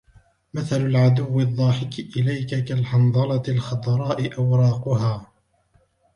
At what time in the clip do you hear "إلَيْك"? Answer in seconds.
1.99-2.63